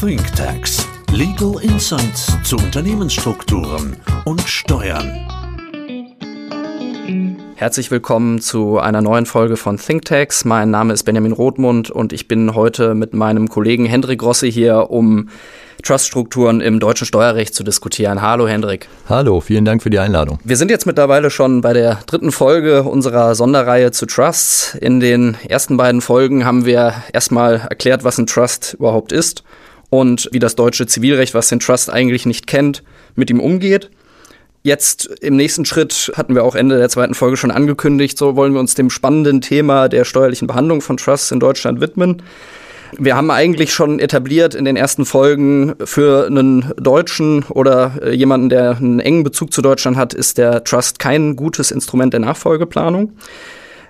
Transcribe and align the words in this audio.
Think 0.00 0.20
Tanks. 0.34 0.86
Legal 1.10 1.54
Insights 1.62 2.36
zu 2.44 2.56
Unternehmensstrukturen 2.56 3.96
und 4.26 4.42
Steuern. 4.42 5.26
Herzlich 7.54 7.90
willkommen 7.90 8.42
zu 8.42 8.78
einer 8.78 9.00
neuen 9.00 9.24
Folge 9.24 9.56
von 9.56 9.78
ThinkTax. 9.78 10.44
Mein 10.44 10.70
Name 10.70 10.92
ist 10.92 11.04
Benjamin 11.04 11.32
Rothmund 11.32 11.90
und 11.90 12.12
ich 12.12 12.28
bin 12.28 12.54
heute 12.54 12.94
mit 12.94 13.14
meinem 13.14 13.48
Kollegen 13.48 13.86
Hendrik 13.86 14.22
Rossi 14.22 14.52
hier, 14.52 14.90
um 14.90 15.30
Truststrukturen 15.82 16.60
im 16.60 16.78
deutschen 16.78 17.06
Steuerrecht 17.06 17.54
zu 17.54 17.64
diskutieren. 17.64 18.20
Hallo 18.20 18.46
Hendrik. 18.46 18.88
Hallo, 19.08 19.40
vielen 19.40 19.64
Dank 19.64 19.82
für 19.82 19.88
die 19.88 19.98
Einladung. 19.98 20.38
Wir 20.44 20.58
sind 20.58 20.70
jetzt 20.70 20.84
mittlerweile 20.84 21.30
schon 21.30 21.62
bei 21.62 21.72
der 21.72 22.00
dritten 22.06 22.32
Folge 22.32 22.82
unserer 22.82 23.34
Sonderreihe 23.34 23.92
zu 23.92 24.04
Trusts. 24.04 24.74
In 24.74 25.00
den 25.00 25.38
ersten 25.48 25.78
beiden 25.78 26.02
Folgen 26.02 26.44
haben 26.44 26.66
wir 26.66 26.92
erstmal 27.14 27.66
erklärt, 27.70 28.04
was 28.04 28.18
ein 28.18 28.26
Trust 28.26 28.74
überhaupt 28.74 29.12
ist 29.12 29.42
und 29.90 30.28
wie 30.32 30.38
das 30.38 30.56
deutsche 30.56 30.86
Zivilrecht, 30.86 31.34
was 31.34 31.48
den 31.48 31.60
Trust 31.60 31.90
eigentlich 31.90 32.26
nicht 32.26 32.46
kennt, 32.46 32.82
mit 33.14 33.30
ihm 33.30 33.40
umgeht. 33.40 33.90
Jetzt 34.62 35.06
im 35.20 35.36
nächsten 35.36 35.64
Schritt 35.64 36.10
hatten 36.16 36.34
wir 36.34 36.42
auch 36.42 36.56
Ende 36.56 36.76
der 36.76 36.88
zweiten 36.88 37.14
Folge 37.14 37.36
schon 37.36 37.52
angekündigt, 37.52 38.18
so 38.18 38.34
wollen 38.34 38.52
wir 38.52 38.58
uns 38.60 38.74
dem 38.74 38.90
spannenden 38.90 39.40
Thema 39.40 39.88
der 39.88 40.04
steuerlichen 40.04 40.48
Behandlung 40.48 40.80
von 40.80 40.96
Trusts 40.96 41.30
in 41.30 41.38
Deutschland 41.38 41.80
widmen. 41.80 42.22
Wir 42.98 43.16
haben 43.16 43.30
eigentlich 43.30 43.72
schon 43.72 43.98
etabliert 44.00 44.54
in 44.54 44.64
den 44.64 44.76
ersten 44.76 45.04
Folgen, 45.04 45.74
für 45.84 46.26
einen 46.26 46.72
Deutschen 46.76 47.44
oder 47.44 47.92
äh, 48.02 48.10
jemanden, 48.12 48.48
der 48.48 48.76
einen 48.76 49.00
engen 49.00 49.22
Bezug 49.22 49.52
zu 49.52 49.62
Deutschland 49.62 49.96
hat, 49.96 50.14
ist 50.14 50.38
der 50.38 50.64
Trust 50.64 50.98
kein 50.98 51.36
gutes 51.36 51.70
Instrument 51.70 52.12
der 52.12 52.20
Nachfolgeplanung. 52.20 53.12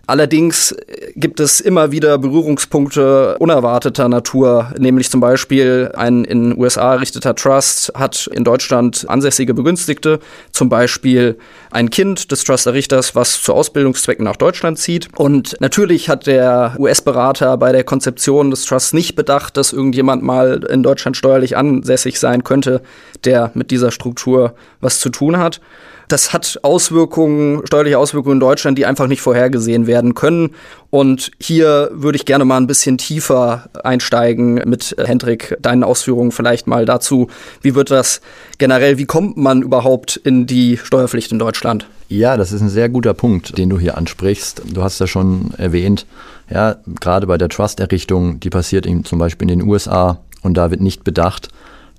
Allerdings 0.09 0.73
gibt 1.17 1.41
es 1.41 1.61
immer 1.61 1.91
wieder 1.91 2.17
Berührungspunkte 2.19 3.37
unerwarteter 3.39 4.09
Natur, 4.09 4.73
nämlich 4.79 5.11
zum 5.11 5.21
Beispiel 5.21 5.91
ein 5.97 6.25
in 6.25 6.57
USA 6.57 6.95
errichteter 6.95 7.35
Trust 7.35 7.93
hat 7.95 8.29
in 8.33 8.45
Deutschland 8.45 9.05
ansässige 9.09 9.53
Begünstigte, 9.53 10.21
zum 10.53 10.69
Beispiel 10.69 11.39
ein 11.73 11.91
Kind 11.91 12.31
des 12.31 12.45
Trust-Errichters, 12.45 13.17
was 13.17 13.43
zu 13.43 13.53
Ausbildungszwecken 13.53 14.25
nach 14.25 14.37
Deutschland 14.37 14.79
zieht. 14.79 15.09
Und 15.17 15.57
natürlich 15.59 16.09
hat 16.09 16.29
der 16.29 16.77
US-Berater 16.79 17.57
bei 17.57 17.73
der 17.73 17.83
Konzeption 17.83 18.51
des 18.51 18.65
Trusts 18.65 18.93
nicht 18.93 19.17
bedacht, 19.17 19.57
dass 19.57 19.73
irgendjemand 19.73 20.23
mal 20.23 20.65
in 20.71 20.85
Deutschland 20.85 21.17
steuerlich 21.17 21.57
ansässig 21.57 22.21
sein 22.21 22.45
könnte, 22.45 22.81
der 23.25 23.51
mit 23.55 23.73
dieser 23.73 23.91
Struktur 23.91 24.55
was 24.81 25.01
zu 25.01 25.09
tun 25.09 25.37
hat. 25.39 25.61
Das 26.09 26.33
hat 26.33 26.61
Auswirkungen, 26.63 27.67
steuerliche 27.67 27.99
Auswirkungen 27.99 28.35
in 28.35 28.41
Deutschland, 28.41 28.79
die 28.79 28.87
einfach 28.87 29.09
nicht 29.09 29.21
vorhergesehen 29.21 29.87
werden 29.87 30.15
können. 30.15 30.55
Und 30.91 31.33
hier 31.41 31.91
würde 31.93 32.17
ich 32.17 32.25
gerne 32.25 32.45
mal 32.45 32.59
ein 32.59 32.69
bisschen 32.69 32.97
tiefer 32.97 33.69
einsteigen 33.83 34.55
mit 34.67 34.97
äh, 34.99 35.07
Hendrik, 35.07 35.57
deinen 35.61 35.83
Ausführungen 35.83 36.31
vielleicht 36.31 36.67
mal 36.67 36.85
dazu. 36.85 37.29
Wie 37.61 37.75
wird 37.75 37.91
das 37.91 38.21
generell, 38.59 38.99
wie 38.99 39.07
kommt 39.07 39.37
man 39.37 39.63
überhaupt 39.63 40.17
in 40.17 40.47
die 40.47 40.77
Steuerpflicht 40.77 41.33
in 41.33 41.39
Deutschland? 41.39 41.89
Ja, 42.09 42.37
das 42.37 42.53
ist 42.53 42.61
ein 42.61 42.69
sehr 42.69 42.89
guter 42.89 43.15
Punkt, 43.15 43.59
den 43.59 43.69
du 43.69 43.79
hier 43.79 43.99
ansprichst. 43.99 44.63
Du 44.73 44.83
hast 44.83 45.01
ja 45.01 45.09
schon 45.09 45.51
erwähnt, 45.59 46.07
ja, 46.49 46.77
gerade 47.01 47.27
bei 47.27 47.37
der 47.37 47.49
Trust-Errichtung, 47.49 48.39
die 48.39 48.51
passiert 48.51 48.87
eben 48.87 49.05
zum 49.05 49.19
Beispiel 49.19 49.51
in 49.51 49.59
den 49.59 49.69
USA 49.69 50.21
und 50.43 50.57
da 50.57 50.71
wird 50.71 50.81
nicht 50.81 51.03
bedacht, 51.03 51.49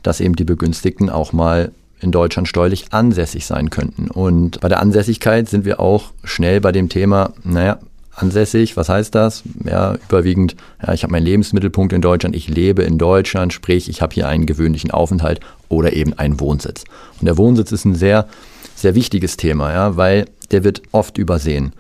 dass 0.03 0.21
eben 0.21 0.37
die 0.37 0.45
Begünstigten 0.45 1.09
auch 1.09 1.33
mal 1.33 1.71
in 1.99 2.11
Deutschland 2.11 2.47
steuerlich 2.47 2.93
ansässig 2.93 3.45
sein 3.45 3.69
könnten. 3.69 4.09
Und 4.09 4.59
bei 4.59 4.69
der 4.69 4.79
Ansässigkeit 4.79 5.49
sind 5.49 5.65
wir 5.65 5.79
auch 5.79 6.11
schnell 6.23 6.61
bei 6.61 6.71
dem 6.71 6.89
Thema, 6.89 7.33
naja, 7.43 7.79
ansässig, 8.15 8.75
was 8.77 8.89
heißt 8.89 9.13
das? 9.15 9.43
Ja, 9.63 9.95
überwiegend, 10.09 10.55
ja, 10.85 10.93
ich 10.93 11.03
habe 11.03 11.11
meinen 11.11 11.25
Lebensmittelpunkt 11.25 11.93
in 11.93 12.01
Deutschland, 12.01 12.35
ich 12.35 12.47
lebe 12.47 12.83
in 12.83 12.97
Deutschland, 12.97 13.53
sprich, 13.53 13.89
ich 13.89 14.01
habe 14.01 14.13
hier 14.13 14.27
einen 14.27 14.45
gewöhnlichen 14.45 14.91
Aufenthalt 14.91 15.39
oder 15.69 15.93
eben 15.93 16.13
einen 16.13 16.39
Wohnsitz. 16.39 16.83
Und 17.19 17.25
der 17.25 17.37
Wohnsitz 17.37 17.71
ist 17.71 17.85
ein 17.85 17.95
sehr, 17.95 18.27
sehr 18.75 18.95
wichtiges 18.95 19.37
Thema, 19.37 19.71
ja, 19.71 19.97
weil 19.97 20.25
der 20.51 20.63
wird 20.63 20.81
oft 20.91 21.17
übersehen. 21.17 21.73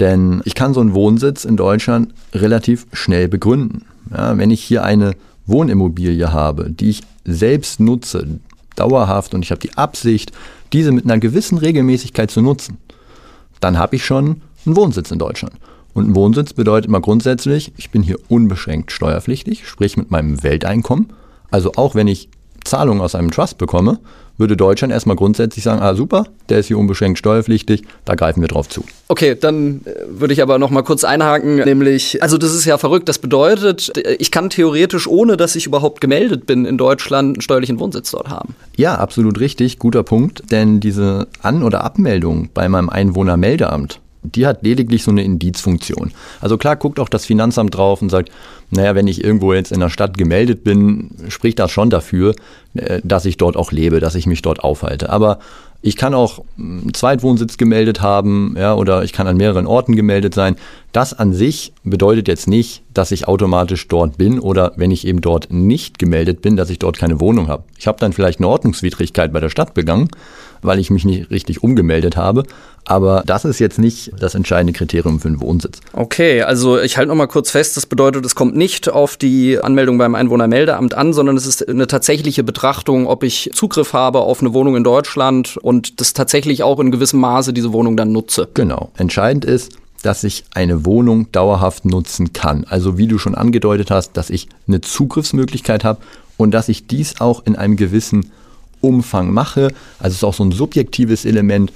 Denn 0.00 0.42
ich 0.44 0.54
kann 0.54 0.74
so 0.74 0.80
einen 0.80 0.94
Wohnsitz 0.94 1.44
in 1.44 1.56
Deutschland 1.56 2.12
relativ 2.32 2.86
schnell 2.92 3.28
begründen. 3.28 3.84
Ja, 4.10 4.36
wenn 4.36 4.50
ich 4.50 4.62
hier 4.62 4.84
eine 4.84 5.14
Wohnimmobilie 5.46 6.32
habe, 6.32 6.70
die 6.70 6.90
ich 6.90 7.02
selbst 7.24 7.80
nutze, 7.80 8.26
dauerhaft 8.76 9.34
und 9.34 9.42
ich 9.42 9.50
habe 9.50 9.60
die 9.60 9.76
Absicht, 9.76 10.32
diese 10.72 10.92
mit 10.92 11.04
einer 11.04 11.18
gewissen 11.18 11.58
Regelmäßigkeit 11.58 12.30
zu 12.30 12.42
nutzen, 12.42 12.78
dann 13.60 13.78
habe 13.78 13.96
ich 13.96 14.04
schon 14.04 14.42
einen 14.66 14.76
Wohnsitz 14.76 15.10
in 15.10 15.18
Deutschland. 15.18 15.54
Und 15.94 16.08
ein 16.08 16.14
Wohnsitz 16.16 16.52
bedeutet 16.52 16.90
mal 16.90 17.00
grundsätzlich, 17.00 17.72
ich 17.76 17.90
bin 17.90 18.02
hier 18.02 18.18
unbeschränkt 18.28 18.90
steuerpflichtig, 18.90 19.66
sprich 19.66 19.96
mit 19.96 20.10
meinem 20.10 20.42
Welteinkommen. 20.42 21.12
Also 21.50 21.72
auch 21.76 21.94
wenn 21.94 22.08
ich 22.08 22.28
Zahlungen 22.64 23.00
aus 23.00 23.14
einem 23.14 23.30
Trust 23.30 23.58
bekomme, 23.58 23.98
würde 24.36 24.56
Deutschland 24.56 24.92
erstmal 24.92 25.16
grundsätzlich 25.16 25.64
sagen, 25.64 25.80
ah 25.80 25.94
super, 25.94 26.24
der 26.48 26.58
ist 26.58 26.66
hier 26.66 26.78
unbeschränkt 26.78 27.18
steuerpflichtig, 27.18 27.84
da 28.04 28.14
greifen 28.14 28.40
wir 28.40 28.48
drauf 28.48 28.68
zu. 28.68 28.84
Okay, 29.08 29.36
dann 29.38 29.82
äh, 29.84 29.92
würde 30.08 30.34
ich 30.34 30.42
aber 30.42 30.58
noch 30.58 30.70
mal 30.70 30.82
kurz 30.82 31.04
einhaken, 31.04 31.56
nämlich, 31.56 32.22
also 32.22 32.36
das 32.38 32.54
ist 32.54 32.64
ja 32.64 32.78
verrückt, 32.78 33.08
das 33.08 33.18
bedeutet, 33.18 33.92
ich 34.18 34.30
kann 34.30 34.50
theoretisch, 34.50 35.06
ohne 35.06 35.36
dass 35.36 35.54
ich 35.56 35.66
überhaupt 35.66 36.00
gemeldet 36.00 36.46
bin 36.46 36.64
in 36.64 36.78
Deutschland, 36.78 37.36
einen 37.36 37.42
steuerlichen 37.42 37.78
Wohnsitz 37.78 38.10
dort 38.10 38.28
haben. 38.28 38.56
Ja, 38.76 38.96
absolut 38.96 39.38
richtig, 39.38 39.78
guter 39.78 40.02
Punkt, 40.02 40.50
denn 40.50 40.80
diese 40.80 41.28
An- 41.42 41.62
oder 41.62 41.84
Abmeldung 41.84 42.48
bei 42.52 42.68
meinem 42.68 42.88
Einwohnermeldeamt, 42.88 44.00
die 44.24 44.46
hat 44.46 44.62
lediglich 44.62 45.02
so 45.04 45.10
eine 45.10 45.22
Indizfunktion. 45.22 46.12
Also 46.40 46.58
klar 46.58 46.76
guckt 46.76 46.98
auch 46.98 47.08
das 47.08 47.26
Finanzamt 47.26 47.76
drauf 47.76 48.02
und 48.02 48.10
sagt, 48.10 48.30
naja, 48.70 48.94
wenn 48.94 49.06
ich 49.06 49.22
irgendwo 49.22 49.52
jetzt 49.52 49.72
in 49.72 49.80
der 49.80 49.90
Stadt 49.90 50.16
gemeldet 50.16 50.64
bin, 50.64 51.10
spricht 51.28 51.58
das 51.58 51.70
schon 51.70 51.90
dafür, 51.90 52.34
äh, 52.74 53.00
dass 53.04 53.24
ich 53.24 53.36
dort 53.36 53.56
auch 53.56 53.70
lebe, 53.70 54.00
dass 54.00 54.14
ich 54.14 54.26
mich 54.26 54.42
dort 54.42 54.64
aufhalte. 54.64 55.10
Aber 55.10 55.38
ich 55.86 55.96
kann 55.96 56.14
auch 56.14 56.42
einen 56.56 56.94
Zweitwohnsitz 56.94 57.58
gemeldet 57.58 58.00
haben, 58.00 58.54
ja, 58.58 58.74
oder 58.74 59.04
ich 59.04 59.12
kann 59.12 59.26
an 59.26 59.36
mehreren 59.36 59.66
Orten 59.66 59.94
gemeldet 59.94 60.32
sein. 60.32 60.56
Das 60.92 61.12
an 61.12 61.34
sich 61.34 61.74
bedeutet 61.84 62.26
jetzt 62.26 62.48
nicht, 62.48 62.82
dass 62.94 63.10
ich 63.10 63.28
automatisch 63.28 63.86
dort 63.88 64.16
bin 64.16 64.38
oder 64.38 64.72
wenn 64.76 64.90
ich 64.90 65.06
eben 65.06 65.20
dort 65.20 65.52
nicht 65.52 65.98
gemeldet 65.98 66.40
bin, 66.40 66.56
dass 66.56 66.70
ich 66.70 66.78
dort 66.78 66.98
keine 66.98 67.20
Wohnung 67.20 67.48
habe. 67.48 67.64
Ich 67.76 67.86
habe 67.86 68.00
dann 68.00 68.14
vielleicht 68.14 68.40
eine 68.40 68.48
Ordnungswidrigkeit 68.48 69.30
bei 69.30 69.40
der 69.40 69.50
Stadt 69.50 69.74
begangen, 69.74 70.08
weil 70.62 70.78
ich 70.78 70.88
mich 70.88 71.04
nicht 71.04 71.30
richtig 71.30 71.62
umgemeldet 71.62 72.16
habe. 72.16 72.44
Aber 72.86 73.22
das 73.26 73.44
ist 73.44 73.58
jetzt 73.60 73.78
nicht 73.78 74.12
das 74.18 74.34
entscheidende 74.34 74.72
Kriterium 74.72 75.20
für 75.20 75.28
einen 75.28 75.40
Wohnsitz. 75.40 75.80
Okay, 75.92 76.42
also 76.42 76.80
ich 76.80 76.96
halte 76.96 77.08
noch 77.08 77.16
mal 77.16 77.26
kurz 77.26 77.50
fest, 77.50 77.76
das 77.76 77.86
bedeutet, 77.86 78.26
es 78.26 78.34
kommt 78.34 78.56
nicht 78.56 78.88
auf 78.88 79.16
die 79.16 79.58
Anmeldung 79.58 79.96
beim 79.98 80.14
Einwohnermeldeamt 80.14 80.94
an, 80.94 81.12
sondern 81.12 81.36
es 81.36 81.46
ist 81.46 81.66
eine 81.68 81.86
tatsächliche 81.86 82.44
Betrachtung, 82.44 83.06
ob 83.06 83.22
ich 83.22 83.50
Zugriff 83.54 83.92
habe 83.92 84.20
auf 84.20 84.40
eine 84.40 84.52
Wohnung 84.52 84.76
in 84.76 84.84
Deutschland 84.84 85.56
und 85.56 86.00
das 86.00 86.12
tatsächlich 86.12 86.62
auch 86.62 86.78
in 86.78 86.90
gewissem 86.90 87.20
Maße 87.20 87.52
diese 87.52 87.72
Wohnung 87.72 87.96
dann 87.96 88.12
nutze. 88.12 88.48
Genau. 88.54 88.90
Entscheidend 88.96 89.44
ist, 89.44 89.72
dass 90.02 90.22
ich 90.22 90.44
eine 90.52 90.84
Wohnung 90.84 91.32
dauerhaft 91.32 91.86
nutzen 91.86 92.34
kann. 92.34 92.64
Also 92.68 92.98
wie 92.98 93.08
du 93.08 93.18
schon 93.18 93.34
angedeutet 93.34 93.90
hast, 93.90 94.12
dass 94.16 94.28
ich 94.28 94.48
eine 94.68 94.82
Zugriffsmöglichkeit 94.82 95.84
habe 95.84 96.00
und 96.36 96.50
dass 96.50 96.68
ich 96.68 96.86
dies 96.86 97.20
auch 97.20 97.46
in 97.46 97.56
einem 97.56 97.76
gewissen 97.76 98.30
Umfang 98.82 99.30
mache. 99.30 99.68
Also 99.98 100.10
es 100.10 100.16
ist 100.16 100.24
auch 100.24 100.34
so 100.34 100.44
ein 100.44 100.52
subjektives 100.52 101.24
Element. 101.24 101.72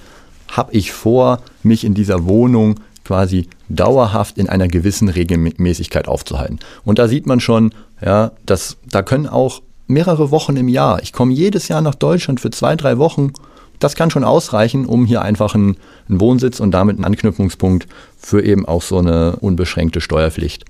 Habe 0.50 0.72
ich 0.72 0.92
vor, 0.92 1.40
mich 1.62 1.84
in 1.84 1.94
dieser 1.94 2.26
Wohnung 2.26 2.80
quasi 3.04 3.48
dauerhaft 3.68 4.36
in 4.36 4.48
einer 4.48 4.68
gewissen 4.68 5.08
Regelmäßigkeit 5.08 6.08
aufzuhalten. 6.08 6.58
Und 6.84 6.98
da 6.98 7.08
sieht 7.08 7.26
man 7.26 7.40
schon, 7.40 7.72
ja, 8.04 8.32
dass 8.44 8.76
da 8.86 9.02
können 9.02 9.26
auch 9.26 9.62
mehrere 9.86 10.30
Wochen 10.30 10.56
im 10.56 10.68
Jahr. 10.68 11.02
Ich 11.02 11.12
komme 11.12 11.32
jedes 11.32 11.68
Jahr 11.68 11.80
nach 11.80 11.94
Deutschland 11.94 12.40
für 12.40 12.50
zwei, 12.50 12.76
drei 12.76 12.98
Wochen. 12.98 13.32
Das 13.78 13.94
kann 13.94 14.10
schon 14.10 14.24
ausreichen, 14.24 14.84
um 14.84 15.06
hier 15.06 15.22
einfach 15.22 15.54
einen, 15.54 15.76
einen 16.08 16.20
Wohnsitz 16.20 16.60
und 16.60 16.72
damit 16.72 16.96
einen 16.96 17.04
Anknüpfungspunkt 17.04 17.86
für 18.18 18.44
eben 18.44 18.66
auch 18.66 18.82
so 18.82 18.98
eine 18.98 19.36
unbeschränkte 19.36 20.00
Steuerpflicht 20.00 20.64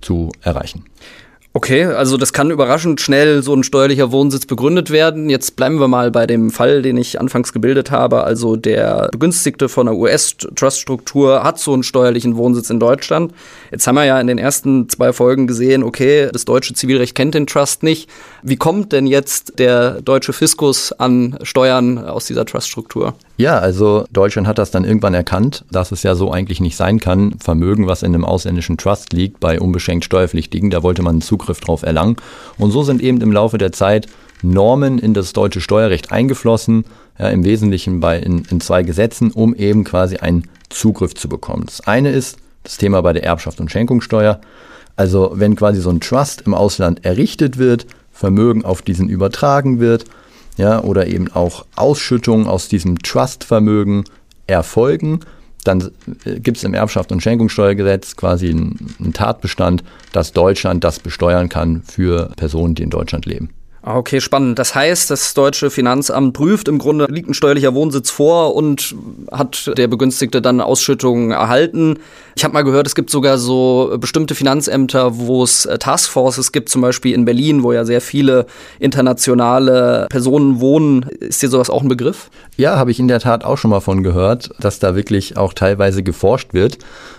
zu 0.00 0.30
erreichen. 0.42 0.84
Okay, 1.54 1.84
also 1.86 2.18
das 2.18 2.34
kann 2.34 2.50
überraschend 2.50 3.00
schnell 3.00 3.42
so 3.42 3.54
ein 3.54 3.62
steuerlicher 3.62 4.12
Wohnsitz 4.12 4.44
begründet 4.44 4.90
werden. 4.90 5.30
Jetzt 5.30 5.56
bleiben 5.56 5.80
wir 5.80 5.88
mal 5.88 6.10
bei 6.10 6.26
dem 6.26 6.50
Fall, 6.50 6.82
den 6.82 6.98
ich 6.98 7.18
anfangs 7.18 7.54
gebildet 7.54 7.90
habe. 7.90 8.22
Also 8.22 8.56
der 8.56 9.08
Begünstigte 9.12 9.70
von 9.70 9.88
einer 9.88 9.96
US-Trust-Struktur 9.96 11.42
hat 11.42 11.58
so 11.58 11.72
einen 11.72 11.84
steuerlichen 11.84 12.36
Wohnsitz 12.36 12.68
in 12.68 12.78
Deutschland. 12.78 13.32
Jetzt 13.70 13.86
haben 13.86 13.94
wir 13.94 14.04
ja 14.04 14.20
in 14.20 14.26
den 14.26 14.36
ersten 14.36 14.90
zwei 14.90 15.14
Folgen 15.14 15.46
gesehen, 15.46 15.82
okay, 15.82 16.28
das 16.30 16.44
deutsche 16.44 16.74
Zivilrecht 16.74 17.14
kennt 17.14 17.34
den 17.34 17.46
Trust 17.46 17.82
nicht. 17.82 18.10
Wie 18.42 18.56
kommt 18.56 18.92
denn 18.92 19.06
jetzt 19.06 19.58
der 19.58 20.02
deutsche 20.02 20.34
Fiskus 20.34 20.92
an 20.92 21.38
Steuern 21.42 21.96
aus 21.98 22.26
dieser 22.26 22.44
Trust-Struktur? 22.44 23.14
Ja, 23.38 23.60
also 23.60 24.04
Deutschland 24.12 24.48
hat 24.48 24.58
das 24.58 24.72
dann 24.72 24.82
irgendwann 24.82 25.14
erkannt, 25.14 25.64
dass 25.70 25.92
es 25.92 26.02
ja 26.02 26.16
so 26.16 26.32
eigentlich 26.32 26.60
nicht 26.60 26.74
sein 26.76 26.98
kann. 26.98 27.36
Vermögen, 27.38 27.86
was 27.86 28.02
in 28.02 28.12
einem 28.12 28.24
ausländischen 28.24 28.76
Trust 28.76 29.12
liegt, 29.12 29.38
bei 29.38 29.60
unbeschränkt 29.60 30.04
Steuerpflichtigen, 30.04 30.70
da 30.70 30.82
wollte 30.82 31.02
man 31.02 31.14
einen 31.14 31.20
Zugriff 31.20 31.60
drauf 31.60 31.84
erlangen. 31.84 32.16
Und 32.58 32.72
so 32.72 32.82
sind 32.82 33.00
eben 33.00 33.20
im 33.20 33.30
Laufe 33.30 33.56
der 33.56 33.70
Zeit 33.70 34.08
Normen 34.42 34.98
in 34.98 35.14
das 35.14 35.32
deutsche 35.34 35.60
Steuerrecht 35.60 36.10
eingeflossen, 36.10 36.84
ja, 37.16 37.28
im 37.28 37.44
Wesentlichen 37.44 38.00
bei, 38.00 38.18
in, 38.18 38.44
in 38.50 38.60
zwei 38.60 38.82
Gesetzen, 38.82 39.30
um 39.30 39.54
eben 39.54 39.84
quasi 39.84 40.16
einen 40.16 40.48
Zugriff 40.68 41.14
zu 41.14 41.28
bekommen. 41.28 41.66
Das 41.66 41.86
eine 41.86 42.10
ist 42.10 42.38
das 42.64 42.76
Thema 42.76 43.02
bei 43.02 43.12
der 43.12 43.22
Erbschaft 43.22 43.60
und 43.60 43.70
Schenkungssteuer. 43.70 44.40
Also 44.96 45.30
wenn 45.34 45.54
quasi 45.54 45.80
so 45.80 45.90
ein 45.90 46.00
Trust 46.00 46.42
im 46.44 46.54
Ausland 46.54 47.04
errichtet 47.04 47.56
wird, 47.56 47.86
Vermögen 48.10 48.64
auf 48.64 48.82
diesen 48.82 49.08
übertragen 49.08 49.78
wird, 49.78 50.06
ja, 50.58 50.82
oder 50.82 51.06
eben 51.06 51.32
auch 51.32 51.64
Ausschüttungen 51.76 52.46
aus 52.46 52.68
diesem 52.68 52.98
Trust-Vermögen 52.98 54.04
erfolgen, 54.46 55.20
dann 55.64 55.90
äh, 56.24 56.40
gibt 56.40 56.58
es 56.58 56.64
im 56.64 56.74
Erbschaft- 56.74 57.12
und 57.12 57.22
Schenkungssteuergesetz 57.22 58.16
quasi 58.16 58.50
einen, 58.50 58.94
einen 58.98 59.12
Tatbestand, 59.12 59.82
dass 60.12 60.32
Deutschland 60.32 60.84
das 60.84 60.98
besteuern 60.98 61.48
kann 61.48 61.82
für 61.82 62.30
Personen, 62.36 62.74
die 62.74 62.82
in 62.82 62.90
Deutschland 62.90 63.24
leben. 63.24 63.50
Ah, 63.80 63.96
okay, 63.96 64.20
spannend. 64.20 64.58
Das 64.58 64.74
heißt, 64.74 65.10
das 65.10 65.34
deutsche 65.34 65.70
Finanzamt 65.70 66.32
prüft 66.32 66.66
im 66.66 66.78
Grunde, 66.78 67.06
liegt 67.08 67.28
ein 67.28 67.34
steuerlicher 67.34 67.74
Wohnsitz 67.74 68.10
vor 68.10 68.56
und 68.56 68.94
hat 69.30 69.70
der 69.76 69.86
Begünstigte 69.86 70.42
dann 70.42 70.60
Ausschüttungen 70.60 71.30
erhalten. 71.30 71.98
Ich 72.34 72.42
habe 72.42 72.54
mal 72.54 72.64
gehört, 72.64 72.88
es 72.88 72.96
gibt 72.96 73.08
sogar 73.08 73.38
so 73.38 73.96
bestimmte 74.00 74.34
Finanzämter, 74.34 75.18
wo 75.18 75.44
es 75.44 75.64
äh, 75.64 75.78
Taskforces 75.78 76.50
gibt, 76.50 76.70
zum 76.70 76.82
Beispiel 76.82 77.14
in 77.14 77.24
Berlin, 77.24 77.62
wo 77.62 77.72
ja 77.72 77.84
sehr 77.84 78.00
viele 78.00 78.46
internationale 78.80 80.06
Personen 80.10 80.60
wohnen. 80.60 81.04
Ist 81.20 81.42
dir 81.42 81.48
sowas 81.48 81.70
auch 81.70 81.82
ein 81.82 81.88
Begriff? 81.88 82.30
Ja, 82.56 82.76
habe 82.76 82.90
ich 82.90 82.98
in 82.98 83.08
der 83.08 83.20
Tat 83.20 83.44
auch 83.44 83.58
schon 83.58 83.70
mal 83.70 83.80
von 83.80 84.02
gehört, 84.02 84.50
dass 84.58 84.80
da 84.80 84.96
wirklich 84.96 85.36
auch 85.36 85.52
teilweise 85.52 86.02
geforscht 86.02 86.52
wird 86.52 86.78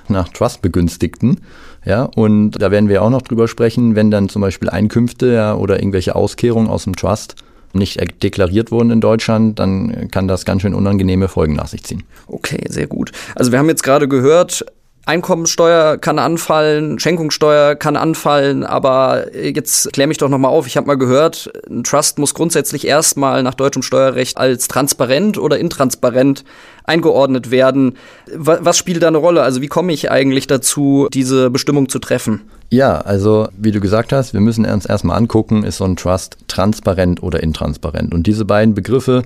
nach 0.09 0.27
Trust-Begünstigten. 0.29 1.39
Ja, 1.85 2.03
und 2.03 2.51
da 2.51 2.71
werden 2.71 2.89
wir 2.89 3.01
auch 3.01 3.09
noch 3.09 3.21
drüber 3.21 3.47
sprechen, 3.47 3.95
wenn 3.95 4.11
dann 4.11 4.29
zum 4.29 4.41
Beispiel 4.41 4.69
Einkünfte 4.69 5.33
ja, 5.33 5.55
oder 5.55 5.79
irgendwelche 5.79 6.15
Auskehrungen 6.15 6.67
aus 6.69 6.83
dem 6.83 6.95
Trust 6.95 7.35
nicht 7.73 7.99
deklariert 8.23 8.71
wurden 8.71 8.89
in 8.91 9.01
Deutschland, 9.01 9.59
dann 9.59 10.09
kann 10.11 10.27
das 10.27 10.45
ganz 10.45 10.63
schön 10.63 10.73
unangenehme 10.73 11.27
Folgen 11.27 11.53
nach 11.53 11.67
sich 11.67 11.83
ziehen. 11.83 12.03
Okay, 12.27 12.63
sehr 12.67 12.87
gut. 12.87 13.11
Also 13.35 13.51
wir 13.51 13.59
haben 13.59 13.69
jetzt 13.69 13.83
gerade 13.83 14.07
gehört, 14.07 14.65
Einkommensteuer 15.09 15.97
kann 15.97 16.19
anfallen, 16.19 16.99
Schenkungssteuer 16.99 17.73
kann 17.73 17.97
anfallen, 17.97 18.63
aber 18.63 19.35
jetzt 19.35 19.91
klär 19.91 20.05
mich 20.05 20.19
doch 20.19 20.29
nochmal 20.29 20.51
auf. 20.51 20.67
Ich 20.67 20.77
habe 20.77 20.85
mal 20.85 20.99
gehört, 20.99 21.51
ein 21.67 21.83
Trust 21.83 22.19
muss 22.19 22.35
grundsätzlich 22.35 22.85
erstmal 22.85 23.41
nach 23.41 23.55
deutschem 23.55 23.81
Steuerrecht 23.81 24.37
als 24.37 24.67
transparent 24.67 25.39
oder 25.39 25.57
intransparent 25.57 26.43
eingeordnet 26.83 27.49
werden. 27.49 27.97
Was 28.35 28.77
spielt 28.77 29.01
da 29.01 29.07
eine 29.07 29.17
Rolle? 29.17 29.41
Also 29.41 29.63
wie 29.63 29.67
komme 29.67 29.93
ich 29.93 30.11
eigentlich 30.11 30.45
dazu, 30.45 31.07
diese 31.11 31.49
Bestimmung 31.49 31.89
zu 31.89 31.97
treffen? 31.97 32.41
Ja, 32.69 33.01
also 33.01 33.47
wie 33.57 33.71
du 33.71 33.79
gesagt 33.79 34.13
hast, 34.13 34.33
wir 34.33 34.41
müssen 34.41 34.63
uns 34.63 34.85
erstmal 34.85 35.17
angucken, 35.17 35.63
ist 35.63 35.77
so 35.77 35.85
ein 35.85 35.95
Trust 35.95 36.37
transparent 36.47 37.23
oder 37.23 37.41
intransparent. 37.41 38.13
Und 38.13 38.27
diese 38.27 38.45
beiden 38.45 38.75
Begriffe 38.75 39.23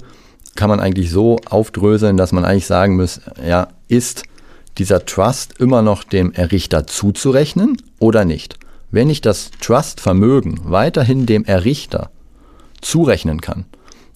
kann 0.55 0.69
man 0.69 0.79
eigentlich 0.79 1.11
so 1.11 1.39
aufdröseln, 1.49 2.15
dass 2.15 2.31
man 2.31 2.45
eigentlich 2.45 2.67
sagen 2.67 2.95
muss, 2.95 3.19
ja, 3.45 3.67
ist 3.89 4.23
dieser 4.77 5.05
Trust 5.05 5.59
immer 5.59 5.81
noch 5.81 6.03
dem 6.03 6.31
Errichter 6.33 6.87
zuzurechnen 6.87 7.81
oder 7.99 8.25
nicht? 8.25 8.57
Wenn 8.91 9.09
ich 9.09 9.21
das 9.21 9.51
Trust-Vermögen 9.59 10.59
weiterhin 10.65 11.25
dem 11.25 11.45
Errichter 11.45 12.11
zurechnen 12.81 13.41
kann, 13.41 13.65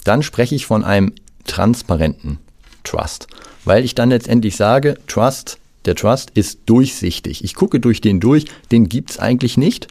dann 0.03 0.23
spreche 0.23 0.55
ich 0.55 0.65
von 0.65 0.83
einem 0.83 1.13
transparenten 1.45 2.39
Trust, 2.83 3.27
weil 3.65 3.83
ich 3.83 3.95
dann 3.95 4.09
letztendlich 4.09 4.55
sage, 4.55 4.97
Trust, 5.07 5.57
der 5.85 5.95
Trust 5.95 6.31
ist 6.33 6.59
durchsichtig. 6.65 7.43
Ich 7.43 7.55
gucke 7.55 7.79
durch 7.79 8.01
den 8.01 8.19
durch, 8.19 8.45
den 8.71 8.87
gibt 8.87 9.11
es 9.11 9.19
eigentlich 9.19 9.57
nicht. 9.57 9.87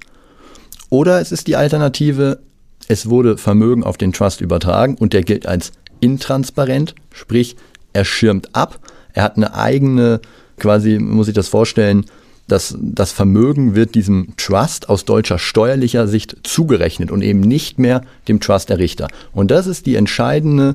Oder 0.88 1.20
es 1.20 1.32
ist 1.32 1.46
die 1.46 1.56
Alternative, 1.56 2.40
es 2.88 3.08
wurde 3.08 3.36
Vermögen 3.38 3.82
auf 3.82 3.96
den 3.96 4.12
Trust 4.12 4.40
übertragen 4.40 4.96
und 4.96 5.12
der 5.12 5.22
gilt 5.22 5.46
als 5.46 5.72
intransparent, 6.00 6.94
sprich 7.12 7.56
er 7.92 8.04
schirmt 8.04 8.54
ab, 8.54 8.78
er 9.12 9.24
hat 9.24 9.36
eine 9.36 9.54
eigene 9.54 10.20
quasi, 10.58 10.99
muss 10.99 11.29
ich 11.29 11.35
das 11.35 11.49
vorstellen, 11.49 12.05
dass 12.49 12.76
das 12.81 13.12
Vermögen 13.12 13.75
wird 13.75 13.94
diesem 13.94 14.35
Trust 14.37 14.88
aus 14.88 15.05
deutscher 15.05 15.38
steuerlicher 15.38 16.06
Sicht 16.06 16.37
zugerechnet 16.44 17.11
und 17.11 17.23
eben 17.23 17.41
nicht 17.41 17.79
mehr 17.79 18.03
dem 18.29 18.41
Trust-Errichter. 18.41 19.08
Und 19.32 19.50
das 19.50 19.67
ist 19.67 19.87
die 19.87 19.97
entscheidende 19.97 20.73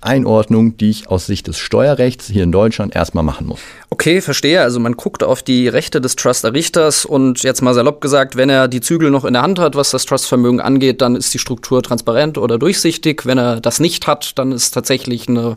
Einordnung, 0.00 0.76
die 0.76 0.90
ich 0.90 1.08
aus 1.08 1.26
Sicht 1.26 1.46
des 1.46 1.58
Steuerrechts 1.58 2.26
hier 2.28 2.42
in 2.42 2.52
Deutschland 2.52 2.94
erstmal 2.94 3.24
machen 3.24 3.46
muss. 3.46 3.60
Okay, 3.90 4.20
verstehe. 4.20 4.60
Also 4.60 4.80
man 4.80 4.94
guckt 4.94 5.22
auf 5.22 5.42
die 5.42 5.68
Rechte 5.68 6.00
des 6.00 6.16
Trust-Errichters 6.16 7.04
und 7.04 7.42
jetzt 7.42 7.62
mal 7.62 7.74
salopp 7.74 8.00
gesagt, 8.00 8.36
wenn 8.36 8.50
er 8.50 8.68
die 8.68 8.80
Zügel 8.80 9.10
noch 9.10 9.24
in 9.24 9.32
der 9.32 9.42
Hand 9.42 9.58
hat, 9.58 9.74
was 9.74 9.90
das 9.90 10.04
Trust-Vermögen 10.04 10.60
angeht, 10.60 11.00
dann 11.00 11.16
ist 11.16 11.32
die 11.34 11.38
Struktur 11.38 11.82
transparent 11.82 12.38
oder 12.38 12.58
durchsichtig. 12.58 13.26
Wenn 13.26 13.38
er 13.38 13.60
das 13.60 13.80
nicht 13.80 14.06
hat, 14.06 14.38
dann 14.38 14.52
ist 14.52 14.72
tatsächlich 14.72 15.28
eine 15.28 15.56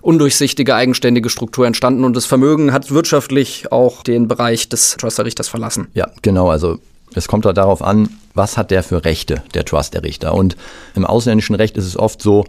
undurchsichtige, 0.00 0.74
eigenständige 0.74 1.30
Struktur 1.30 1.66
entstanden 1.66 2.04
und 2.04 2.16
das 2.16 2.26
Vermögen 2.26 2.72
hat 2.72 2.90
wirtschaftlich 2.90 3.72
auch 3.72 4.02
den 4.02 4.28
Bereich 4.28 4.68
des 4.68 4.96
Trust-Errichters 4.96 5.48
verlassen. 5.48 5.88
Ja, 5.94 6.08
genau. 6.22 6.50
Also 6.50 6.78
es 7.14 7.28
kommt 7.28 7.44
halt 7.46 7.56
darauf 7.56 7.82
an, 7.82 8.08
was 8.34 8.56
hat 8.56 8.70
der 8.70 8.82
für 8.82 9.04
Rechte, 9.04 9.42
der 9.54 9.64
Trust-Errichter. 9.64 10.34
Und 10.34 10.56
im 10.94 11.04
ausländischen 11.04 11.56
Recht 11.56 11.76
ist 11.76 11.86
es 11.86 11.96
oft 11.96 12.22
so, 12.22 12.44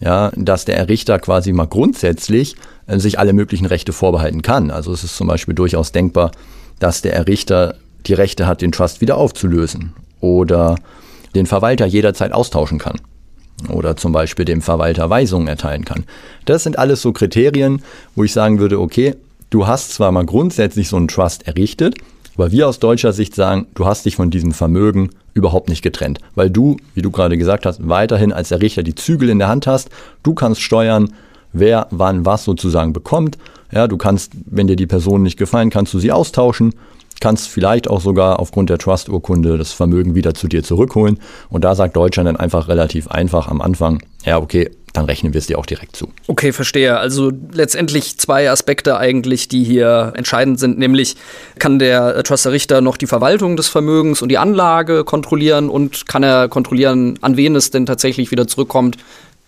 ja, 0.00 0.30
dass 0.36 0.64
der 0.64 0.76
Errichter 0.76 1.18
quasi 1.18 1.52
mal 1.52 1.66
grundsätzlich 1.66 2.56
äh, 2.86 2.98
sich 2.98 3.18
alle 3.18 3.32
möglichen 3.32 3.66
Rechte 3.66 3.92
vorbehalten 3.92 4.42
kann. 4.42 4.70
Also 4.70 4.92
es 4.92 5.04
ist 5.04 5.16
zum 5.16 5.26
Beispiel 5.26 5.54
durchaus 5.54 5.92
denkbar, 5.92 6.32
dass 6.78 7.02
der 7.02 7.14
Errichter 7.14 7.76
die 8.06 8.14
Rechte 8.14 8.46
hat, 8.46 8.62
den 8.62 8.72
Trust 8.72 9.00
wieder 9.00 9.16
aufzulösen 9.16 9.94
oder 10.20 10.76
den 11.34 11.46
Verwalter 11.46 11.86
jederzeit 11.86 12.32
austauschen 12.32 12.78
kann 12.78 13.00
oder 13.70 13.96
zum 13.96 14.12
Beispiel 14.12 14.44
dem 14.44 14.62
Verwalter 14.62 15.08
Weisungen 15.08 15.48
erteilen 15.48 15.84
kann. 15.84 16.04
Das 16.44 16.62
sind 16.62 16.78
alles 16.78 17.02
so 17.02 17.12
Kriterien, 17.12 17.82
wo 18.14 18.24
ich 18.24 18.32
sagen 18.32 18.58
würde, 18.58 18.78
okay, 18.80 19.14
du 19.50 19.66
hast 19.66 19.94
zwar 19.94 20.12
mal 20.12 20.26
grundsätzlich 20.26 20.88
so 20.88 20.96
einen 20.96 21.08
Trust 21.08 21.46
errichtet, 21.46 21.96
aber 22.36 22.52
wir 22.52 22.68
aus 22.68 22.78
deutscher 22.78 23.12
Sicht 23.12 23.34
sagen, 23.34 23.66
du 23.74 23.86
hast 23.86 24.04
dich 24.04 24.16
von 24.16 24.30
diesem 24.30 24.52
Vermögen 24.52 25.10
überhaupt 25.34 25.68
nicht 25.68 25.82
getrennt, 25.82 26.20
weil 26.34 26.50
du, 26.50 26.76
wie 26.94 27.02
du 27.02 27.10
gerade 27.10 27.38
gesagt 27.38 27.66
hast, 27.66 27.88
weiterhin 27.88 28.32
als 28.32 28.50
Errichter 28.50 28.82
die 28.82 28.94
Zügel 28.94 29.28
in 29.28 29.38
der 29.38 29.48
Hand 29.48 29.66
hast. 29.66 29.90
Du 30.22 30.34
kannst 30.34 30.60
steuern, 30.60 31.12
wer 31.52 31.88
wann 31.90 32.24
was 32.24 32.44
sozusagen 32.44 32.92
bekommt. 32.92 33.38
Ja, 33.72 33.88
du 33.88 33.96
kannst, 33.96 34.32
wenn 34.46 34.66
dir 34.66 34.76
die 34.76 34.86
Person 34.86 35.22
nicht 35.22 35.38
gefallen, 35.38 35.70
kannst 35.70 35.92
du 35.94 35.98
sie 35.98 36.12
austauschen 36.12 36.72
kannst 37.20 37.48
vielleicht 37.48 37.88
auch 37.88 38.00
sogar 38.00 38.38
aufgrund 38.40 38.70
der 38.70 38.78
Trust-Urkunde 38.78 39.58
das 39.58 39.72
Vermögen 39.72 40.14
wieder 40.14 40.34
zu 40.34 40.48
dir 40.48 40.62
zurückholen. 40.62 41.18
Und 41.48 41.64
da 41.64 41.74
sagt 41.74 41.96
Deutschland 41.96 42.28
dann 42.28 42.36
einfach 42.36 42.68
relativ 42.68 43.08
einfach 43.08 43.48
am 43.48 43.60
Anfang, 43.60 44.02
ja, 44.24 44.38
okay, 44.38 44.70
dann 44.96 45.06
rechnen 45.06 45.34
wir 45.34 45.38
es 45.38 45.46
dir 45.46 45.58
auch 45.58 45.66
direkt 45.66 45.96
zu. 45.96 46.08
Okay, 46.26 46.52
verstehe. 46.52 46.98
Also 46.98 47.32
letztendlich 47.52 48.18
zwei 48.18 48.50
Aspekte 48.50 48.96
eigentlich, 48.96 49.48
die 49.48 49.64
hier 49.64 50.12
entscheidend 50.16 50.58
sind, 50.58 50.78
nämlich 50.78 51.16
kann 51.58 51.78
der 51.78 52.22
Truster-Richter 52.22 52.80
noch 52.80 52.96
die 52.96 53.06
Verwaltung 53.06 53.56
des 53.56 53.68
Vermögens 53.68 54.22
und 54.22 54.28
die 54.28 54.38
Anlage 54.38 55.04
kontrollieren 55.04 55.68
und 55.68 56.06
kann 56.06 56.22
er 56.22 56.48
kontrollieren, 56.48 57.18
an 57.20 57.36
wen 57.36 57.54
es 57.56 57.70
denn 57.70 57.86
tatsächlich 57.86 58.30
wieder 58.30 58.46
zurückkommt, 58.46 58.96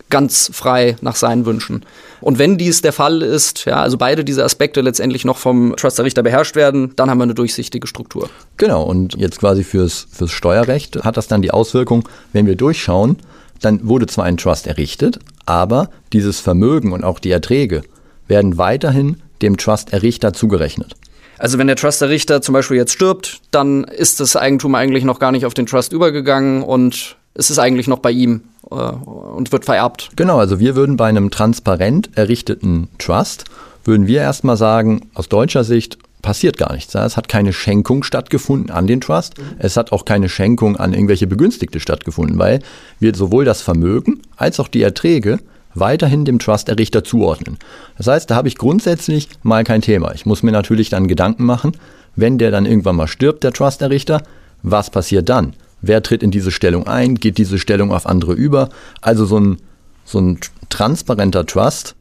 ganz 0.09 0.49
frei 0.53 0.95
nach 1.01 1.15
seinen 1.15 1.45
Wünschen. 1.45 1.85
Und 2.21 2.39
wenn 2.39 2.57
dies 2.57 2.81
der 2.81 2.93
Fall 2.93 3.21
ist, 3.21 3.65
ja, 3.65 3.81
also 3.81 3.97
beide 3.97 4.25
diese 4.25 4.43
Aspekte 4.43 4.81
letztendlich 4.81 5.23
noch 5.23 5.37
vom 5.37 5.75
Truster-Richter 5.77 6.23
beherrscht 6.23 6.55
werden, 6.55 6.93
dann 6.95 7.09
haben 7.09 7.19
wir 7.19 7.23
eine 7.23 7.35
durchsichtige 7.35 7.87
Struktur. 7.87 8.29
Genau, 8.57 8.83
und 8.83 9.15
jetzt 9.15 9.39
quasi 9.39 9.63
fürs, 9.63 10.07
fürs 10.11 10.31
Steuerrecht 10.31 11.03
hat 11.03 11.17
das 11.17 11.27
dann 11.27 11.41
die 11.41 11.51
Auswirkung, 11.51 12.07
wenn 12.33 12.45
wir 12.45 12.55
durchschauen, 12.55 13.17
dann 13.61 13.87
wurde 13.87 14.07
zwar 14.07 14.25
ein 14.25 14.37
Trust 14.37 14.67
errichtet, 14.67 15.19
aber 15.49 15.89
dieses 16.13 16.39
Vermögen 16.39 16.93
und 16.93 17.03
auch 17.03 17.19
die 17.19 17.31
Erträge 17.31 17.81
werden 18.27 18.57
weiterhin 18.57 19.17
dem 19.41 19.57
Trust-Errichter 19.57 20.31
zugerechnet. 20.31 20.95
Also 21.39 21.57
wenn 21.57 21.67
der 21.67 21.75
Trust-Errichter 21.75 22.41
zum 22.41 22.53
Beispiel 22.53 22.77
jetzt 22.77 22.93
stirbt, 22.93 23.41
dann 23.49 23.83
ist 23.85 24.19
das 24.19 24.35
Eigentum 24.35 24.75
eigentlich 24.75 25.03
noch 25.03 25.19
gar 25.19 25.31
nicht 25.31 25.45
auf 25.45 25.53
den 25.53 25.65
Trust 25.65 25.91
übergegangen 25.93 26.61
und 26.61 27.17
es 27.33 27.49
ist 27.49 27.57
eigentlich 27.57 27.87
noch 27.87 27.99
bei 27.99 28.11
ihm 28.11 28.41
äh, 28.69 28.75
und 28.75 29.51
wird 29.51 29.65
vererbt. 29.65 30.11
Genau, 30.15 30.37
also 30.37 30.59
wir 30.59 30.75
würden 30.75 30.97
bei 30.97 31.07
einem 31.07 31.31
transparent 31.31 32.11
errichteten 32.15 32.89
Trust, 32.99 33.45
würden 33.85 34.05
wir 34.05 34.21
erstmal 34.21 34.57
sagen, 34.57 35.09
aus 35.13 35.29
deutscher 35.29 35.63
Sicht 35.63 35.97
passiert 36.21 36.57
gar 36.57 36.73
nichts. 36.73 36.93
Es 36.95 37.17
hat 37.17 37.29
keine 37.29 37.53
Schenkung 37.53 38.03
stattgefunden 38.03 38.71
an 38.71 38.87
den 38.87 39.01
Trust. 39.01 39.35
Es 39.57 39.77
hat 39.77 39.91
auch 39.91 40.05
keine 40.05 40.29
Schenkung 40.29 40.75
an 40.75 40.93
irgendwelche 40.93 41.27
Begünstigte 41.27 41.79
stattgefunden, 41.79 42.37
weil 42.37 42.59
wir 42.99 43.15
sowohl 43.15 43.45
das 43.45 43.61
Vermögen 43.61 44.21
als 44.35 44.59
auch 44.59 44.67
die 44.67 44.81
Erträge 44.81 45.39
weiterhin 45.75 46.25
dem 46.25 46.39
Trust-Errichter 46.39 47.03
zuordnen. 47.03 47.57
Das 47.97 48.07
heißt, 48.07 48.29
da 48.29 48.35
habe 48.35 48.47
ich 48.47 48.57
grundsätzlich 48.57 49.29
mal 49.43 49.63
kein 49.63 49.81
Thema. 49.81 50.13
Ich 50.13 50.25
muss 50.25 50.43
mir 50.43 50.51
natürlich 50.51 50.89
dann 50.89 51.07
Gedanken 51.07 51.45
machen, 51.45 51.73
wenn 52.15 52.37
der 52.37 52.51
dann 52.51 52.65
irgendwann 52.65 52.95
mal 52.95 53.07
stirbt, 53.07 53.43
der 53.43 53.53
Trust-Errichter, 53.53 54.23
was 54.63 54.89
passiert 54.89 55.29
dann? 55.29 55.53
Wer 55.81 56.03
tritt 56.03 56.23
in 56.23 56.31
diese 56.31 56.51
Stellung 56.51 56.87
ein? 56.87 57.15
Geht 57.15 57.37
diese 57.37 57.59
Stellung 57.59 57.93
auf 57.93 58.05
andere 58.05 58.33
über? 58.33 58.69
Also 59.01 59.25
so 59.25 59.39
ein, 59.39 59.57
so 60.03 60.19
ein 60.19 60.39
transparenter 60.69 61.45
Trust 61.45 61.95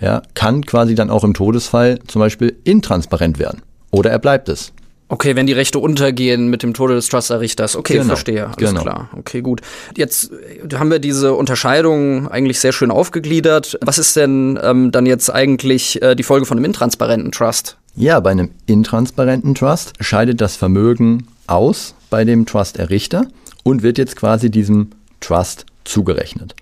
ja, 0.00 0.22
kann 0.34 0.64
quasi 0.64 0.94
dann 0.94 1.10
auch 1.10 1.24
im 1.24 1.34
Todesfall 1.34 1.98
zum 2.06 2.20
Beispiel 2.20 2.56
intransparent 2.64 3.38
werden. 3.38 3.62
Oder 3.90 4.10
er 4.10 4.18
bleibt 4.18 4.48
es. 4.48 4.72
Okay, 5.10 5.36
wenn 5.36 5.46
die 5.46 5.54
Rechte 5.54 5.78
untergehen 5.78 6.48
mit 6.48 6.62
dem 6.62 6.74
Tode 6.74 6.94
des 6.94 7.08
Trust-Errichters. 7.08 7.76
Okay, 7.76 7.94
genau, 7.94 8.08
verstehe. 8.08 8.44
Alles 8.44 8.56
genau. 8.56 8.82
klar. 8.82 9.08
Okay, 9.16 9.40
gut. 9.40 9.62
Jetzt 9.96 10.30
äh, 10.32 10.76
haben 10.76 10.90
wir 10.90 10.98
diese 10.98 11.32
Unterscheidung 11.32 12.28
eigentlich 12.28 12.60
sehr 12.60 12.72
schön 12.72 12.90
aufgegliedert. 12.90 13.78
Was 13.80 13.98
ist 13.98 14.16
denn 14.16 14.58
ähm, 14.62 14.92
dann 14.92 15.06
jetzt 15.06 15.30
eigentlich 15.30 16.02
äh, 16.02 16.14
die 16.14 16.22
Folge 16.22 16.44
von 16.44 16.58
einem 16.58 16.66
intransparenten 16.66 17.32
Trust? 17.32 17.78
Ja, 17.96 18.20
bei 18.20 18.30
einem 18.30 18.50
intransparenten 18.66 19.54
Trust 19.54 19.94
scheidet 19.98 20.42
das 20.42 20.56
Vermögen 20.56 21.26
aus 21.46 21.94
bei 22.10 22.26
dem 22.26 22.44
Trust-Errichter 22.44 23.26
und 23.64 23.82
wird 23.82 23.96
jetzt 23.96 24.14
quasi 24.14 24.50
diesem 24.50 24.90
Trust 25.20 25.64
zugerechnet. 25.84 26.54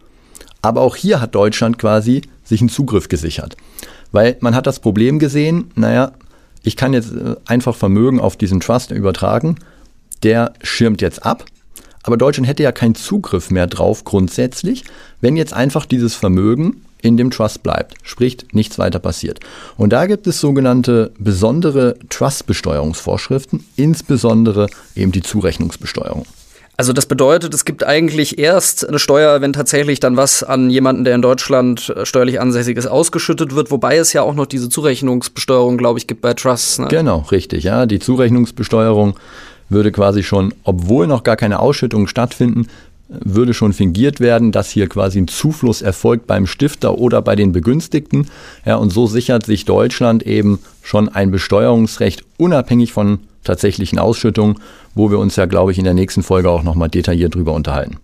Aber 0.62 0.82
auch 0.82 0.94
hier 0.94 1.20
hat 1.20 1.34
Deutschland 1.34 1.78
quasi 1.78 2.22
sich 2.46 2.60
einen 2.60 2.70
Zugriff 2.70 3.08
gesichert. 3.08 3.56
Weil 4.12 4.36
man 4.40 4.54
hat 4.54 4.66
das 4.66 4.80
Problem 4.80 5.18
gesehen, 5.18 5.70
naja, 5.74 6.12
ich 6.62 6.76
kann 6.76 6.92
jetzt 6.92 7.12
äh, 7.12 7.36
einfach 7.46 7.76
Vermögen 7.76 8.20
auf 8.20 8.36
diesen 8.36 8.60
Trust 8.60 8.90
übertragen, 8.90 9.56
der 10.22 10.54
schirmt 10.62 11.02
jetzt 11.02 11.24
ab. 11.24 11.44
Aber 12.02 12.16
Deutschland 12.16 12.48
hätte 12.48 12.62
ja 12.62 12.72
keinen 12.72 12.94
Zugriff 12.94 13.50
mehr 13.50 13.66
drauf 13.66 14.04
grundsätzlich, 14.04 14.84
wenn 15.20 15.36
jetzt 15.36 15.52
einfach 15.52 15.86
dieses 15.86 16.14
Vermögen 16.14 16.82
in 17.02 17.16
dem 17.16 17.30
Trust 17.30 17.62
bleibt, 17.62 17.94
sprich 18.02 18.38
nichts 18.52 18.78
weiter 18.78 18.98
passiert. 18.98 19.40
Und 19.76 19.92
da 19.92 20.06
gibt 20.06 20.26
es 20.26 20.40
sogenannte 20.40 21.12
besondere 21.18 21.96
Trust-Besteuerungsvorschriften, 22.08 23.64
insbesondere 23.76 24.68
eben 24.94 25.12
die 25.12 25.22
Zurechnungsbesteuerung. 25.22 26.26
Also 26.78 26.92
das 26.92 27.06
bedeutet, 27.06 27.54
es 27.54 27.64
gibt 27.64 27.84
eigentlich 27.84 28.38
erst 28.38 28.86
eine 28.86 28.98
Steuer, 28.98 29.40
wenn 29.40 29.54
tatsächlich 29.54 29.98
dann 29.98 30.16
was 30.16 30.42
an 30.42 30.68
jemanden, 30.68 31.04
der 31.04 31.14
in 31.14 31.22
Deutschland 31.22 31.88
äh, 31.88 32.04
steuerlich 32.04 32.40
ansässig 32.40 32.76
ist, 32.76 32.86
ausgeschüttet 32.86 33.54
wird, 33.54 33.70
wobei 33.70 33.96
es 33.96 34.12
ja 34.12 34.22
auch 34.22 34.34
noch 34.34 34.46
diese 34.46 34.68
Zurechnungsbesteuerung, 34.68 35.78
glaube 35.78 35.98
ich, 35.98 36.06
gibt 36.06 36.20
bei 36.20 36.34
Trusts. 36.34 36.78
Ne? 36.78 36.88
Genau, 36.88 37.24
richtig. 37.30 37.64
Ja, 37.64 37.86
die 37.86 37.98
Zurechnungsbesteuerung 37.98 39.14
würde 39.70 39.90
quasi 39.90 40.22
schon, 40.22 40.54
obwohl 40.64 41.06
noch 41.06 41.22
gar 41.22 41.36
keine 41.36 41.60
Ausschüttungen 41.60 42.08
stattfinden, 42.08 42.66
würde 43.08 43.54
schon 43.54 43.72
fingiert 43.72 44.20
werden, 44.20 44.52
dass 44.52 44.70
hier 44.70 44.88
quasi 44.88 45.20
ein 45.20 45.28
Zufluss 45.28 45.80
erfolgt 45.80 46.26
beim 46.26 46.46
Stifter 46.46 46.98
oder 46.98 47.22
bei 47.22 47.36
den 47.36 47.52
Begünstigten. 47.52 48.26
Ja, 48.64 48.76
und 48.76 48.90
so 48.90 49.06
sichert 49.06 49.46
sich 49.46 49.64
Deutschland 49.64 50.24
eben 50.24 50.58
schon 50.82 51.08
ein 51.08 51.30
Besteuerungsrecht 51.30 52.24
unabhängig 52.36 52.92
von 52.92 53.20
tatsächlichen 53.46 53.98
Ausschüttungen, 53.98 54.58
wo 54.94 55.10
wir 55.10 55.18
uns 55.18 55.36
ja, 55.36 55.46
glaube 55.46 55.72
ich, 55.72 55.78
in 55.78 55.84
der 55.84 55.94
nächsten 55.94 56.22
Folge 56.22 56.50
auch 56.50 56.62
nochmal 56.62 56.88
detailliert 56.88 57.34
drüber 57.34 57.52
unterhalten. 57.52 57.98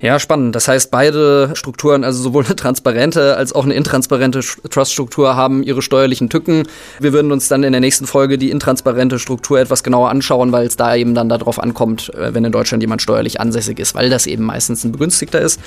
Ja, 0.00 0.20
spannend. 0.20 0.54
Das 0.54 0.68
heißt, 0.68 0.90
beide 0.90 1.50
Strukturen, 1.54 2.04
also 2.04 2.22
sowohl 2.22 2.44
eine 2.44 2.54
transparente 2.54 3.36
als 3.36 3.54
auch 3.54 3.64
eine 3.64 3.74
intransparente 3.74 4.40
Trust-Struktur, 4.40 5.36
haben 5.36 5.62
ihre 5.62 5.80
steuerlichen 5.80 6.28
Tücken. 6.28 6.64
Wir 7.00 7.12
würden 7.12 7.32
uns 7.32 7.48
dann 7.48 7.64
in 7.64 7.72
der 7.72 7.80
nächsten 7.80 8.06
Folge 8.06 8.36
die 8.36 8.50
intransparente 8.50 9.18
Struktur 9.18 9.58
etwas 9.58 9.82
genauer 9.82 10.10
anschauen, 10.10 10.52
weil 10.52 10.66
es 10.66 10.76
da 10.76 10.94
eben 10.94 11.14
dann 11.14 11.28
darauf 11.28 11.58
ankommt, 11.58 12.12
äh, 12.14 12.34
wenn 12.34 12.44
in 12.44 12.52
Deutschland 12.52 12.82
jemand 12.82 13.00
steuerlich 13.00 13.40
ansässig 13.40 13.78
ist, 13.78 13.94
weil 13.94 14.10
das 14.10 14.26
eben 14.26 14.44
meistens 14.44 14.84
ein 14.84 14.92
Begünstigter 14.92 15.40
ist. 15.40 15.60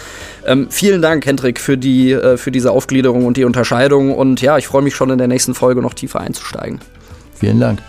Ähm, 0.45 0.67
vielen 0.69 1.01
Dank, 1.01 1.25
Hendrik, 1.25 1.59
für, 1.59 1.77
die, 1.77 2.11
äh, 2.11 2.37
für 2.37 2.51
diese 2.51 2.71
Aufgliederung 2.71 3.25
und 3.25 3.35
die 3.37 3.45
Unterscheidung. 3.45 4.13
Und 4.15 4.41
ja, 4.41 4.57
ich 4.57 4.67
freue 4.67 4.83
mich 4.83 4.95
schon 4.95 5.09
in 5.09 5.17
der 5.17 5.27
nächsten 5.27 5.55
Folge 5.55 5.81
noch 5.81 5.95
tiefer 5.95 6.19
einzusteigen. 6.19 6.79
Vielen 7.33 7.59
Dank. 7.59 7.79